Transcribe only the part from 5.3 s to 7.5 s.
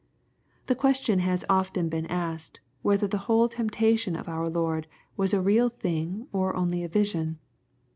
a real thingOTgnly a vision.